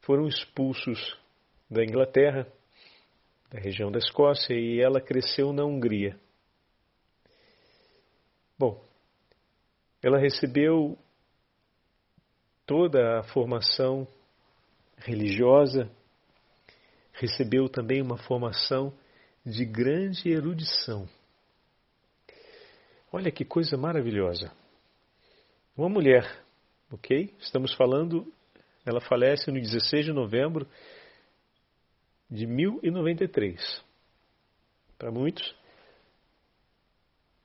foram 0.00 0.26
expulsos 0.26 1.16
da 1.70 1.84
Inglaterra, 1.84 2.46
da 3.50 3.60
região 3.60 3.90
da 3.90 3.98
Escócia, 3.98 4.54
e 4.54 4.80
ela 4.80 5.00
cresceu 5.00 5.52
na 5.52 5.64
Hungria. 5.64 6.18
Bom, 8.58 8.84
ela 10.02 10.18
recebeu 10.18 10.98
toda 12.66 13.20
a 13.20 13.22
formação 13.22 14.06
religiosa, 14.98 15.90
recebeu 17.12 17.68
também 17.68 18.02
uma 18.02 18.18
formação 18.18 18.92
de 19.44 19.64
grande 19.64 20.28
erudição. 20.28 21.08
Olha 23.16 23.30
que 23.30 23.44
coisa 23.44 23.76
maravilhosa. 23.76 24.52
Uma 25.76 25.88
mulher, 25.88 26.44
ok? 26.90 27.32
Estamos 27.38 27.72
falando, 27.72 28.26
ela 28.84 29.00
falece 29.00 29.52
no 29.52 29.60
16 29.60 30.06
de 30.06 30.12
novembro 30.12 30.66
de 32.28 32.44
1093. 32.44 33.84
Para 34.98 35.12
muitos, 35.12 35.54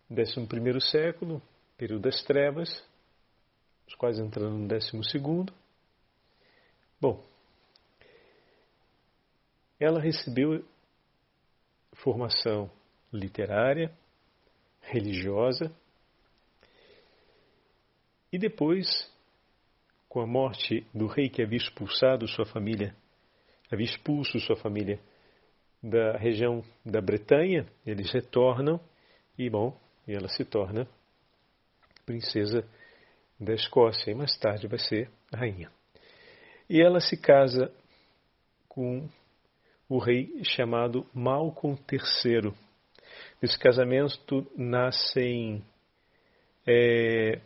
11 0.10 0.48
século, 0.90 1.40
período 1.78 2.02
das 2.02 2.24
trevas, 2.24 2.84
os 3.88 3.94
quais 3.94 4.18
entrando 4.18 4.58
no 4.58 4.68
12. 4.68 5.54
Bom, 7.00 7.24
ela 9.80 10.02
recebeu 10.02 10.66
formação 11.94 12.72
literária, 13.14 13.96
religiosa. 14.90 15.72
E 18.32 18.38
depois, 18.38 18.88
com 20.08 20.22
a 20.22 20.28
morte 20.28 20.86
do 20.94 21.08
rei 21.08 21.30
que 21.30 21.42
havia 21.42 21.58
expulsado 21.58 22.28
sua 22.28 22.46
família, 22.46 22.96
havia 23.72 23.86
expulso 23.86 24.40
sua 24.40 24.56
família 24.56 25.00
da 25.82 26.18
região 26.18 26.64
da 26.86 27.00
Bretanha, 27.00 27.66
eles 27.86 28.12
retornam 28.12 28.80
e, 29.38 29.50
bom, 29.50 29.80
ela 30.08 30.28
se 30.28 30.44
torna 30.44 30.88
princesa 32.06 32.68
da 33.40 33.54
Escócia 33.54 34.12
e 34.12 34.16
mais 34.16 34.38
tarde 34.38 34.68
vai 34.68 34.80
ser 34.80 35.10
rainha. 35.34 35.72
E 36.70 36.82
ela 36.82 37.00
se 37.00 37.16
casa 37.16 37.72
com 38.68 39.08
o 39.88 39.98
rei 39.98 40.44
chamado 40.44 41.06
Malcolm 41.14 41.78
III. 41.92 42.54
Nesse 43.42 43.58
casamento 43.58 44.46
nascem 44.58 45.64
é, 46.68 47.40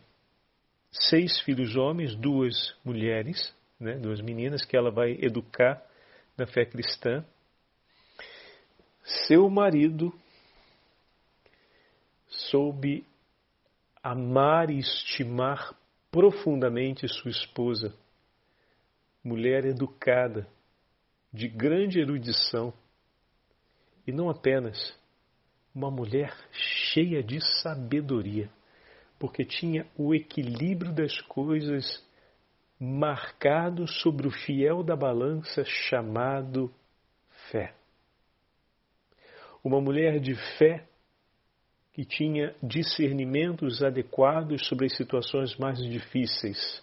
seis 0.90 1.40
filhos 1.42 1.76
homens, 1.76 2.16
duas 2.16 2.76
mulheres, 2.84 3.54
né, 3.78 3.96
duas 3.96 4.20
meninas 4.20 4.64
que 4.64 4.76
ela 4.76 4.90
vai 4.90 5.12
educar 5.20 5.80
na 6.36 6.46
fé 6.46 6.64
cristã. 6.64 7.24
Seu 9.26 9.48
marido 9.48 10.12
soube 12.26 13.06
amar 14.02 14.70
e 14.70 14.78
estimar 14.78 15.74
profundamente 16.10 17.06
sua 17.06 17.30
esposa, 17.30 17.94
mulher 19.22 19.64
educada, 19.64 20.48
de 21.32 21.48
grande 21.48 22.00
erudição, 22.00 22.72
e 24.06 24.12
não 24.12 24.28
apenas 24.28 24.96
uma 25.74 25.90
mulher 25.90 26.32
cheia 26.52 27.22
de 27.22 27.40
sabedoria, 27.62 28.48
porque 29.18 29.44
tinha 29.44 29.86
o 29.96 30.14
equilíbrio 30.14 30.92
das 30.92 31.20
coisas 31.22 32.02
marcado 32.78 33.88
sobre 33.88 34.28
o 34.28 34.30
fiel 34.30 34.82
da 34.82 34.94
balança 34.94 35.64
chamado 35.64 36.72
fé. 37.50 37.74
Uma 39.62 39.80
mulher 39.80 40.20
de 40.20 40.34
fé 40.58 40.86
que 41.92 42.04
tinha 42.04 42.54
discernimentos 42.62 43.82
adequados 43.82 44.66
sobre 44.66 44.86
as 44.86 44.96
situações 44.96 45.56
mais 45.56 45.78
difíceis, 45.78 46.82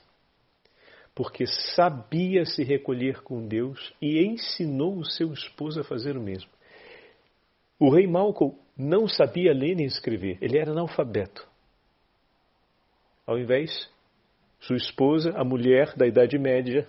porque 1.14 1.46
sabia 1.46 2.46
se 2.46 2.64
recolher 2.64 3.22
com 3.22 3.46
Deus 3.46 3.94
e 4.02 4.26
ensinou 4.26 4.98
o 4.98 5.06
seu 5.06 5.32
esposo 5.34 5.82
a 5.82 5.84
fazer 5.84 6.18
o 6.18 6.22
mesmo. 6.22 6.50
O 7.78 7.94
rei 7.94 8.08
Malcolm 8.08 8.56
não 8.82 9.08
sabia 9.08 9.54
ler 9.54 9.76
nem 9.76 9.86
escrever, 9.86 10.40
ele 10.42 10.58
era 10.58 10.72
analfabeto. 10.72 11.48
Ao 13.28 13.38
invés, 13.38 13.88
sua 14.60 14.76
esposa, 14.76 15.32
a 15.38 15.44
mulher 15.44 15.96
da 15.96 16.08
Idade 16.08 16.38
Média, 16.40 16.88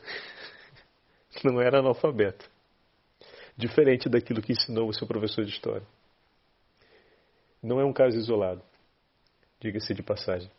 não 1.45 1.61
era 1.61 1.81
analfabeta. 1.81 2.47
Diferente 3.55 4.09
daquilo 4.09 4.41
que 4.41 4.53
ensinou 4.53 4.89
o 4.89 4.95
seu 4.95 5.07
professor 5.07 5.45
de 5.45 5.51
história. 5.51 5.87
Não 7.63 7.79
é 7.79 7.85
um 7.85 7.93
caso 7.93 8.17
isolado, 8.17 8.63
diga-se 9.61 9.93
de 9.93 10.03
passagem. 10.03 10.51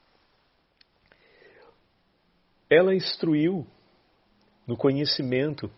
Ela 2.70 2.94
instruiu 2.94 3.66
no 4.68 4.78
conhecimento 4.78 5.70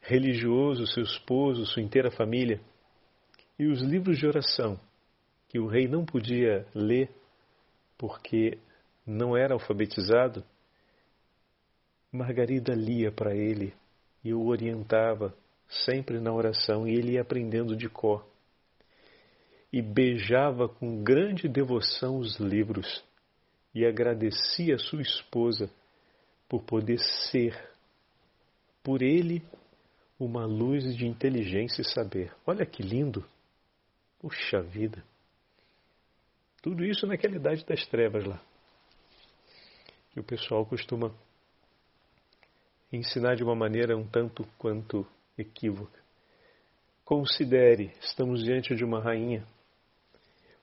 religioso 0.00 0.86
seu 0.86 1.02
esposo, 1.02 1.66
sua 1.66 1.82
inteira 1.82 2.12
família, 2.12 2.60
e 3.62 3.66
os 3.68 3.80
livros 3.80 4.18
de 4.18 4.26
oração 4.26 4.76
que 5.48 5.60
o 5.60 5.68
rei 5.68 5.86
não 5.86 6.04
podia 6.04 6.66
ler 6.74 7.08
porque 7.96 8.58
não 9.06 9.36
era 9.36 9.54
alfabetizado, 9.54 10.42
Margarida 12.10 12.74
lia 12.74 13.12
para 13.12 13.36
ele 13.36 13.72
e 14.24 14.34
o 14.34 14.44
orientava 14.46 15.32
sempre 15.68 16.18
na 16.18 16.32
oração 16.32 16.88
e 16.88 16.92
ele 16.92 17.12
ia 17.12 17.22
aprendendo 17.22 17.76
de 17.76 17.88
cor. 17.88 18.26
E 19.72 19.80
beijava 19.80 20.68
com 20.68 21.00
grande 21.04 21.48
devoção 21.48 22.18
os 22.18 22.40
livros 22.40 23.04
e 23.72 23.86
agradecia 23.86 24.74
a 24.74 24.78
sua 24.78 25.02
esposa 25.02 25.70
por 26.48 26.64
poder 26.64 26.98
ser, 27.30 27.56
por 28.82 29.02
ele, 29.02 29.40
uma 30.18 30.44
luz 30.44 30.96
de 30.96 31.06
inteligência 31.06 31.82
e 31.82 31.84
saber. 31.84 32.32
Olha 32.44 32.66
que 32.66 32.82
lindo! 32.82 33.24
Puxa 34.22 34.62
vida! 34.62 35.04
Tudo 36.62 36.84
isso 36.84 37.08
naquela 37.08 37.34
idade 37.34 37.64
das 37.66 37.84
trevas 37.88 38.24
lá. 38.24 38.40
Que 40.12 40.20
o 40.20 40.22
pessoal 40.22 40.64
costuma 40.64 41.12
ensinar 42.92 43.34
de 43.34 43.42
uma 43.42 43.56
maneira 43.56 43.96
um 43.96 44.06
tanto 44.06 44.46
quanto 44.56 45.04
equívoca. 45.36 46.00
Considere, 47.04 47.92
estamos 48.00 48.44
diante 48.44 48.76
de 48.76 48.84
uma 48.84 49.02
rainha, 49.02 49.44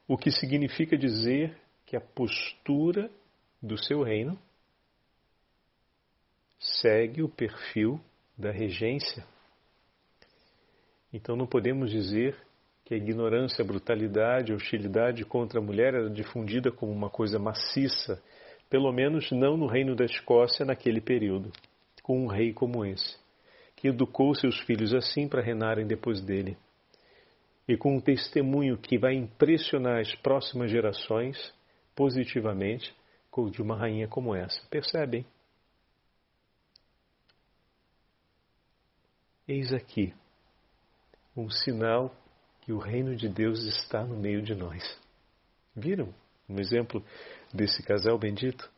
o 0.07 0.17
que 0.17 0.31
significa 0.31 0.97
dizer 0.97 1.59
que 1.85 1.97
a 1.97 2.01
postura 2.01 3.11
do 3.61 3.77
seu 3.77 4.03
reino 4.03 4.39
segue 6.57 7.21
o 7.21 7.27
perfil 7.27 7.99
da 8.37 8.51
regência. 8.51 9.27
Então 11.11 11.35
não 11.35 11.45
podemos 11.45 11.91
dizer 11.91 12.39
que 12.89 12.95
a 12.95 12.97
ignorância, 12.97 13.61
a 13.61 13.67
brutalidade, 13.67 14.51
a 14.51 14.55
hostilidade 14.55 15.23
contra 15.23 15.59
a 15.59 15.61
mulher 15.61 15.93
era 15.93 16.09
difundida 16.09 16.71
como 16.71 16.91
uma 16.91 17.07
coisa 17.07 17.37
maciça, 17.37 18.19
pelo 18.67 18.91
menos 18.91 19.29
não 19.29 19.55
no 19.55 19.67
reino 19.67 19.95
da 19.95 20.05
Escócia 20.05 20.65
naquele 20.65 20.99
período, 20.99 21.51
com 22.01 22.19
um 22.19 22.25
rei 22.25 22.51
como 22.51 22.83
esse, 22.83 23.15
que 23.75 23.89
educou 23.89 24.33
seus 24.33 24.59
filhos 24.61 24.91
assim 24.91 25.27
para 25.27 25.39
reinarem 25.39 25.85
depois 25.85 26.19
dele. 26.19 26.57
E 27.67 27.77
com 27.77 27.95
um 27.95 28.01
testemunho 28.01 28.75
que 28.75 28.97
vai 28.97 29.13
impressionar 29.13 29.99
as 29.99 30.15
próximas 30.15 30.71
gerações 30.71 31.37
positivamente, 31.95 32.91
de 33.51 33.61
uma 33.61 33.77
rainha 33.77 34.07
como 34.07 34.35
essa. 34.35 34.59
Percebem? 34.67 35.23
Eis 39.47 39.71
aqui 39.71 40.11
um 41.37 41.49
sinal 41.49 42.13
que 42.69 42.73
o 42.73 42.77
reino 42.77 43.15
de 43.15 43.27
Deus 43.27 43.63
está 43.63 44.03
no 44.03 44.15
meio 44.15 44.43
de 44.43 44.53
nós. 44.53 44.95
Viram 45.75 46.13
um 46.47 46.59
exemplo 46.59 47.03
desse 47.51 47.81
casal 47.81 48.15
bendito? 48.19 48.69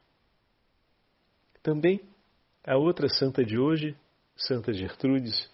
Também 1.62 2.00
a 2.64 2.78
outra 2.78 3.10
santa 3.10 3.44
de 3.44 3.60
hoje, 3.60 3.94
Santa 4.34 4.72
Gertrudes, 4.72 5.52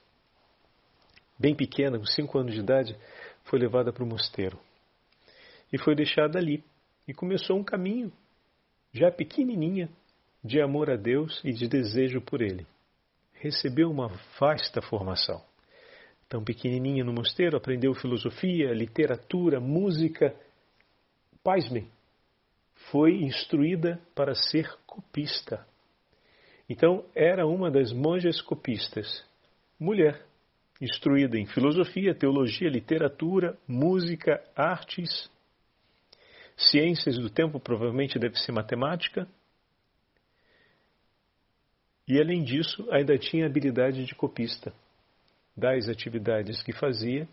bem 1.40 1.56
pequena, 1.56 1.98
com 1.98 2.06
cinco 2.06 2.38
anos 2.38 2.54
de 2.54 2.60
idade, 2.60 2.96
foi 3.46 3.58
levada 3.58 3.92
para 3.92 4.04
o 4.04 4.08
mosteiro 4.08 4.60
e 5.74 5.80
foi 5.80 5.96
deixada 5.96 6.38
ali 6.38 6.64
e 7.08 7.16
começou 7.16 7.58
um 7.58 7.64
caminho, 7.64 8.14
já 8.94 9.12
pequenininha, 9.12 9.90
de 10.44 10.62
amor 10.62 10.92
a 10.92 10.96
Deus 10.96 11.42
e 11.44 11.52
de 11.52 11.68
desejo 11.68 12.22
por 12.22 12.44
Ele. 12.44 12.68
Recebeu 13.34 13.90
uma 13.90 14.10
vasta 14.40 14.80
formação 14.80 15.44
tão 16.28 16.44
pequenininha 16.44 17.04
no 17.04 17.14
mosteiro, 17.14 17.58
aprendeu 17.58 17.94
filosofia, 17.94 18.74
literatura, 18.74 19.60
música. 19.60 20.36
Pasmem, 21.44 21.90
foi 22.92 23.24
instruída 23.24 24.00
para 24.14 24.36
ser 24.36 24.70
copista. 24.86 25.66
Então, 26.70 27.06
era 27.16 27.48
uma 27.48 27.72
das 27.72 27.94
monjas 27.94 28.42
copistas, 28.42 29.26
mulher, 29.80 30.26
instruída 30.82 31.38
em 31.38 31.46
filosofia, 31.46 32.14
teologia, 32.14 32.70
literatura, 32.70 33.58
música, 33.66 34.44
artes, 34.54 35.32
ciências 36.58 37.18
do 37.18 37.30
tempo, 37.30 37.60
provavelmente 37.60 38.20
deve 38.20 38.36
ser 38.36 38.52
matemática. 38.52 39.28
E 42.06 42.20
além 42.20 42.44
disso, 42.44 42.86
ainda 42.92 43.18
tinha 43.18 43.46
habilidade 43.46 44.06
de 44.06 44.14
copista 44.14 44.74
das 45.58 45.90
atividades 45.90 46.62
que 46.62 46.72
fazia, 46.72 47.28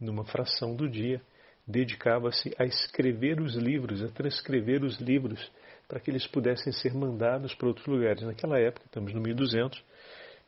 numa 0.00 0.24
fração 0.24 0.76
do 0.76 0.88
dia, 0.88 1.20
dedicava-se 1.66 2.54
a 2.56 2.64
escrever 2.64 3.40
os 3.40 3.56
livros, 3.56 4.02
a 4.02 4.08
transcrever 4.08 4.84
os 4.84 4.98
livros, 5.00 5.50
para 5.88 5.98
que 5.98 6.10
eles 6.10 6.26
pudessem 6.26 6.72
ser 6.72 6.94
mandados 6.94 7.54
para 7.54 7.66
outros 7.66 7.86
lugares. 7.86 8.22
Naquela 8.22 8.58
época, 8.60 8.86
estamos 8.86 9.12
no 9.12 9.20
1200, 9.20 9.82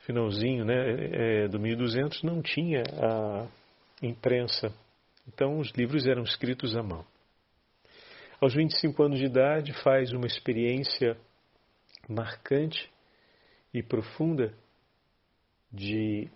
finalzinho 0.00 0.64
né, 0.64 1.44
é, 1.44 1.48
do 1.48 1.58
1200, 1.58 2.22
não 2.22 2.40
tinha 2.40 2.82
a 3.02 3.46
imprensa. 4.02 4.72
Então, 5.26 5.58
os 5.58 5.70
livros 5.72 6.06
eram 6.06 6.22
escritos 6.22 6.76
à 6.76 6.82
mão. 6.82 7.04
Aos 8.40 8.54
25 8.54 9.02
anos 9.02 9.18
de 9.18 9.24
idade, 9.24 9.72
faz 9.82 10.12
uma 10.12 10.26
experiência 10.26 11.16
marcante 12.08 12.88
e 13.74 13.82
profunda 13.82 14.54
de 15.72 16.30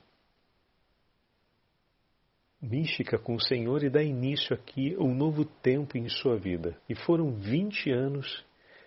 mística 2.71 3.19
com 3.19 3.35
o 3.35 3.41
Senhor 3.41 3.83
e 3.83 3.91
dá 3.91 4.01
início 4.01 4.55
aqui 4.55 4.95
a 4.95 5.03
um 5.03 5.13
novo 5.13 5.45
tempo 5.45 5.99
em 5.99 6.09
sua 6.09 6.37
vida. 6.37 6.77
E 6.89 6.95
foram 6.95 7.33
20 7.33 7.91
anos 7.91 8.45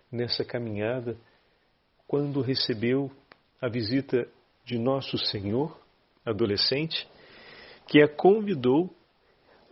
nessa 0.09 0.45
caminhada 0.45 1.17
quando 2.07 2.41
recebeu 2.41 3.11
a 3.61 3.67
visita 3.67 4.25
de 4.63 4.77
Nosso 4.79 5.17
Senhor, 5.17 5.77
adolescente, 6.25 7.07
que 7.87 8.01
a 8.01 8.07
convidou 8.07 8.89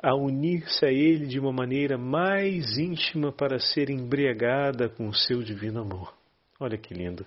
a 0.03 0.13
unir-se 0.15 0.85
a 0.85 0.91
Ele 0.91 1.27
de 1.27 1.39
uma 1.39 1.53
maneira 1.53 1.97
mais 1.97 2.77
íntima 2.77 3.31
para 3.31 3.59
ser 3.59 3.89
embriagada 3.89 4.89
com 4.89 5.07
o 5.07 5.13
seu 5.13 5.41
divino 5.41 5.79
amor. 5.79 6.13
Olha 6.59 6.77
que 6.77 6.93
lindo. 6.93 7.25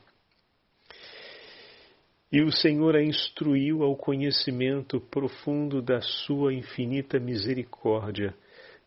E 2.32 2.42
o 2.42 2.50
Senhor 2.50 2.96
a 2.96 3.02
instruiu 3.02 3.82
ao 3.82 3.96
conhecimento 3.96 5.00
profundo 5.00 5.80
da 5.80 6.00
sua 6.00 6.52
infinita 6.52 7.18
misericórdia 7.20 8.34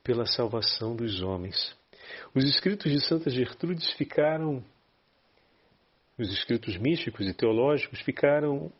pela 0.03 0.25
salvação 0.25 0.95
dos 0.95 1.21
homens. 1.21 1.75
Os 2.33 2.43
escritos 2.43 2.91
de 2.91 2.99
Santa 3.05 3.29
Gertrudes 3.29 3.91
ficaram, 3.93 4.63
os 6.17 6.31
escritos 6.31 6.77
místicos 6.77 7.27
e 7.27 7.33
teológicos 7.33 8.01
ficaram 8.01 8.71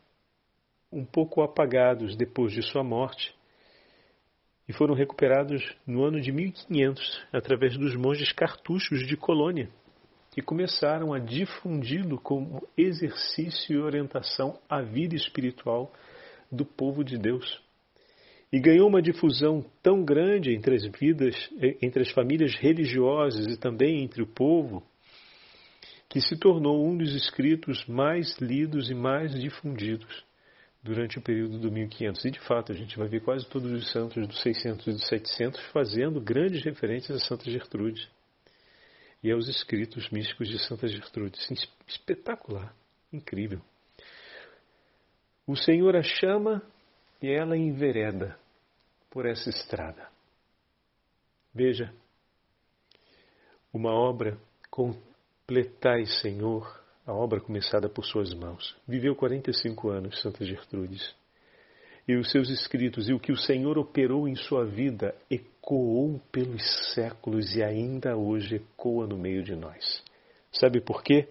um 0.90 1.04
pouco 1.04 1.42
apagados 1.42 2.16
depois 2.16 2.52
de 2.52 2.62
sua 2.62 2.82
morte 2.82 3.34
e 4.68 4.72
foram 4.72 4.94
recuperados 4.94 5.62
no 5.86 6.04
ano 6.04 6.20
de 6.20 6.32
1500 6.32 7.26
através 7.32 7.76
dos 7.76 7.94
monges 7.94 8.32
cartuchos 8.32 9.06
de 9.06 9.16
Colônia 9.16 9.70
que 10.30 10.42
começaram 10.42 11.12
a 11.12 11.18
difundi-lo 11.18 12.20
como 12.20 12.66
exercício 12.76 13.74
e 13.74 13.78
orientação 13.78 14.58
à 14.68 14.82
vida 14.82 15.14
espiritual 15.14 15.92
do 16.50 16.64
povo 16.64 17.02
de 17.02 17.18
Deus. 17.18 17.60
E 18.52 18.60
ganhou 18.60 18.88
uma 18.88 19.02
difusão 19.02 19.64
tão 19.82 20.04
grande 20.04 20.54
entre 20.54 20.74
as 20.74 20.86
vidas, 20.98 21.34
entre 21.82 22.02
as 22.02 22.10
famílias 22.10 22.54
religiosas 22.54 23.46
e 23.46 23.58
também 23.58 24.02
entre 24.02 24.22
o 24.22 24.26
povo, 24.26 24.82
que 26.08 26.20
se 26.20 26.36
tornou 26.38 26.86
um 26.86 26.96
dos 26.96 27.14
escritos 27.14 27.84
mais 27.86 28.38
lidos 28.38 28.90
e 28.90 28.94
mais 28.94 29.32
difundidos 29.38 30.24
durante 30.82 31.18
o 31.18 31.22
período 31.22 31.58
do 31.58 31.70
1500. 31.70 32.24
E 32.24 32.30
de 32.30 32.40
fato, 32.40 32.72
a 32.72 32.74
gente 32.74 32.96
vai 32.96 33.08
ver 33.08 33.20
quase 33.20 33.46
todos 33.46 33.70
os 33.70 33.90
santos 33.90 34.26
dos 34.26 34.40
600 34.40 34.86
e 34.86 34.90
dos 34.92 35.06
700 35.06 35.60
fazendo 35.72 36.20
grandes 36.20 36.64
referências 36.64 37.22
a 37.22 37.24
Santa 37.26 37.50
Gertrude 37.50 38.08
e 39.22 39.30
aos 39.30 39.48
escritos 39.48 40.08
místicos 40.10 40.48
de 40.48 40.58
Santa 40.58 40.86
Gertrude. 40.88 41.38
Espetacular, 41.86 42.74
incrível. 43.12 43.60
O 45.46 45.56
Senhor 45.56 45.96
a 45.96 46.02
chama 46.02 46.62
e 47.20 47.28
ela 47.28 47.56
envereda 47.56 48.38
por 49.10 49.26
essa 49.26 49.48
estrada. 49.48 50.08
Veja, 51.54 51.92
uma 53.72 53.92
obra 53.92 54.38
com 54.70 54.94
completai, 55.48 56.04
Senhor, 56.04 56.78
a 57.06 57.12
obra 57.14 57.40
começada 57.40 57.88
por 57.88 58.04
suas 58.04 58.34
mãos. 58.34 58.76
Viveu 58.86 59.16
45 59.16 59.88
anos, 59.88 60.20
Santa 60.20 60.44
Gertrudes. 60.44 61.14
E 62.06 62.14
os 62.16 62.30
seus 62.30 62.50
escritos 62.50 63.08
e 63.08 63.14
o 63.14 63.18
que 63.18 63.32
o 63.32 63.36
Senhor 63.36 63.78
operou 63.78 64.28
em 64.28 64.36
sua 64.36 64.66
vida 64.66 65.14
ecoou 65.68 66.18
pelos 66.32 66.62
séculos 66.94 67.54
e 67.54 67.62
ainda 67.62 68.16
hoje 68.16 68.56
ecoa 68.56 69.06
no 69.06 69.18
meio 69.18 69.42
de 69.42 69.54
nós. 69.54 70.02
Sabe 70.50 70.80
por 70.80 71.02
quê? 71.02 71.28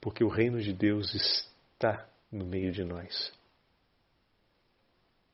Porque 0.00 0.24
o 0.24 0.28
reino 0.28 0.58
de 0.60 0.72
Deus 0.72 1.14
está 1.14 2.08
no 2.32 2.46
meio 2.46 2.72
de 2.72 2.82
nós. 2.82 3.32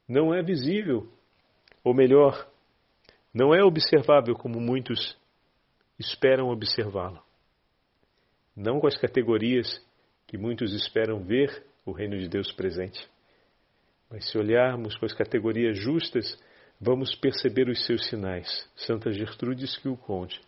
Não 0.08 0.34
é 0.34 0.42
visível, 0.42 1.08
ou 1.84 1.94
melhor, 1.94 2.50
não 3.32 3.54
é 3.54 3.62
observável 3.62 4.34
como 4.34 4.60
muitos 4.60 5.16
esperam 5.98 6.48
observá-lo 6.48 7.22
não 8.60 8.78
com 8.78 8.86
as 8.86 8.96
categorias 8.96 9.82
que 10.26 10.36
muitos 10.36 10.72
esperam 10.74 11.24
ver 11.24 11.64
o 11.84 11.92
reino 11.92 12.18
de 12.18 12.28
Deus 12.28 12.52
presente. 12.52 13.08
Mas 14.10 14.30
se 14.30 14.36
olharmos 14.36 14.96
com 14.96 15.06
as 15.06 15.14
categorias 15.14 15.78
justas, 15.78 16.38
vamos 16.81 17.14
perceber 17.14 17.69
os 17.69 17.85
seus 17.85 18.07
sinais. 18.07 18.69
Santa 18.75 19.12
Gertrudes 19.12 19.77
que 19.77 19.88
o 19.88 19.97
conte. 19.97 20.40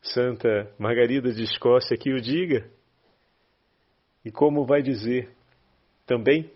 Santa 0.00 0.72
Margarida 0.78 1.32
de 1.32 1.42
Escócia 1.42 1.96
que 1.96 2.12
o 2.12 2.20
diga. 2.20 2.70
E 4.24 4.30
como 4.30 4.64
vai 4.64 4.82
dizer 4.82 5.30
também 6.06 6.50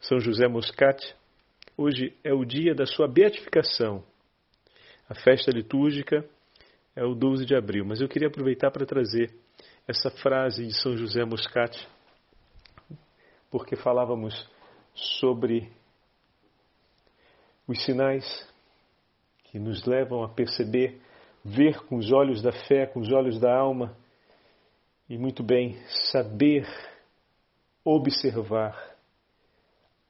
São 0.00 0.18
José 0.18 0.48
Moscati, 0.48 1.14
hoje 1.76 2.16
é 2.24 2.32
o 2.32 2.44
dia 2.44 2.74
da 2.74 2.86
sua 2.86 3.06
beatificação. 3.06 4.02
A 5.08 5.14
festa 5.14 5.50
litúrgica 5.50 6.24
é 6.94 7.04
o 7.04 7.14
12 7.14 7.44
de 7.44 7.54
abril, 7.54 7.84
mas 7.84 8.00
eu 8.00 8.08
queria 8.08 8.28
aproveitar 8.28 8.70
para 8.70 8.86
trazer 8.86 9.32
essa 9.86 10.10
frase 10.10 10.66
de 10.66 10.74
São 10.74 10.96
José 10.96 11.24
Moscati, 11.24 11.88
porque 13.50 13.74
falávamos 13.74 14.34
sobre 14.94 15.72
os 17.68 17.84
sinais 17.84 18.24
que 19.44 19.58
nos 19.58 19.84
levam 19.84 20.24
a 20.24 20.28
perceber, 20.28 21.00
ver 21.44 21.80
com 21.84 21.96
os 21.96 22.10
olhos 22.10 22.42
da 22.42 22.50
fé, 22.50 22.86
com 22.86 22.98
os 23.00 23.12
olhos 23.12 23.38
da 23.38 23.54
alma, 23.54 23.94
e 25.08 25.16
muito 25.16 25.42
bem, 25.42 25.76
saber 26.10 26.66
observar, 27.84 28.96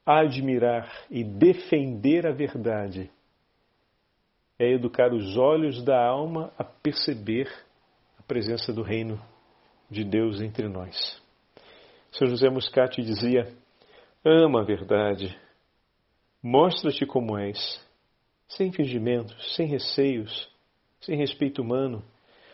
admirar 0.05 1.05
e 1.11 1.23
defender 1.23 2.25
a 2.25 2.31
verdade 2.31 3.11
é 4.59 4.73
educar 4.73 5.13
os 5.13 5.37
olhos 5.37 5.81
da 5.83 5.97
alma 5.97 6.51
a 6.57 6.65
perceber 6.65 7.49
a 8.19 8.23
presença 8.23 8.73
do 8.73 8.81
reino 8.81 9.17
de 9.89 10.03
Deus 10.03 10.41
entre 10.41 10.67
nós. 10.67 11.21
São 12.11 12.27
José 12.27 12.49
Muscati 12.49 13.01
dizia: 13.01 13.53
Ama 14.25 14.61
a 14.61 14.65
verdade, 14.65 15.39
mostra-te 16.41 17.05
como 17.05 17.37
és, 17.37 17.79
sem 18.47 18.71
fingimentos, 18.71 19.55
sem 19.55 19.67
receios, 19.67 20.49
sem 21.01 21.17
respeito 21.17 21.61
humano. 21.61 22.03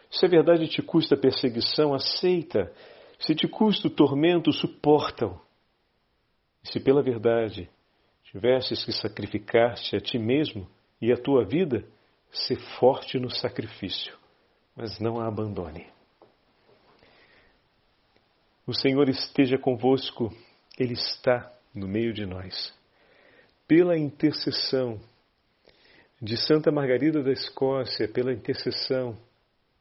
Se 0.10 0.26
a 0.26 0.30
verdade 0.30 0.68
te 0.68 0.82
custa 0.82 1.18
perseguição, 1.18 1.94
aceita. 1.94 2.72
Se 3.20 3.34
te 3.34 3.48
custa 3.48 3.88
o 3.88 3.92
tormento, 3.92 4.52
suporta-o. 4.52 5.40
E 6.64 6.70
se 6.70 6.80
pela 6.80 7.02
verdade 7.02 7.70
tivesses 8.24 8.84
que 8.84 8.92
sacrificar-te 8.92 9.96
a 9.96 10.00
ti 10.00 10.20
mesmo 10.20 10.68
e 11.02 11.12
a 11.12 11.18
tua 11.18 11.46
vida, 11.46 11.86
se 12.32 12.56
forte 12.78 13.18
no 13.18 13.30
sacrifício, 13.30 14.18
mas 14.76 15.00
não 15.00 15.20
a 15.20 15.28
abandone. 15.28 15.88
O 18.68 18.74
Senhor 18.74 19.08
esteja 19.08 19.58
convosco, 19.58 20.34
Ele 20.78 20.94
está 20.94 21.54
no 21.74 21.88
meio 21.88 22.14
de 22.14 22.26
nós. 22.26 22.74
Pela 23.68 23.98
intercessão 23.98 25.00
de 26.22 26.38
Santa 26.38 26.72
Margarida 26.72 27.22
da 27.22 27.32
Escócia, 27.32 28.08
pela 28.08 28.34
intercessão 28.34 29.18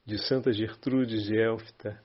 de 0.04 0.18
Santa 0.18 0.52
Gertrudes 0.52 1.24
de 1.24 1.36
Elfta, 1.38 2.00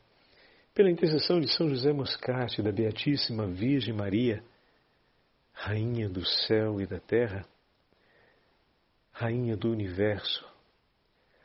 pela 0.74 0.90
intercessão 0.90 1.40
de 1.40 1.48
São 1.54 1.68
José 1.70 1.92
Moscati, 1.92 2.62
da 2.62 2.72
Beatíssima 2.72 3.48
Virgem 3.48 3.94
Maria, 3.94 4.44
Rainha 5.52 6.08
do 6.08 6.26
céu 6.26 6.80
e 6.80 6.88
da 6.88 7.00
terra, 7.00 7.46
Rainha 9.12 9.58
do 9.58 9.70
universo, 9.70 10.48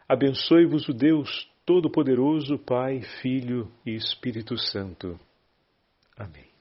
abençoe-vos 0.09 0.89
o 0.89 0.93
Deus 0.93 1.51
Todo-Poderoso, 1.67 2.59
Pai, 2.59 3.01
Filho 3.21 3.73
e 3.85 3.95
Espírito 3.97 4.57
Santo. 4.57 5.19
Amém. 6.17 6.54